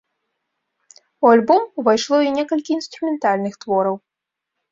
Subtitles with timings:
[1.25, 3.95] У альбом увайшло і некалькі інструментальных твораў.